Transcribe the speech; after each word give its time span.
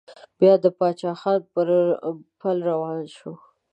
بيا 0.39 0.53
د 0.63 0.65
پاچا 0.77 1.11
خان 1.19 1.39
پر 1.53 1.67
پل 2.41 2.57
روان 2.69 2.99
شو. 3.17 3.31